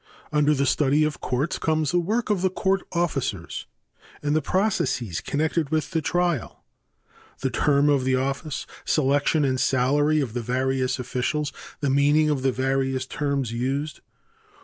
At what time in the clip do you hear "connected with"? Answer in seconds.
5.21-5.91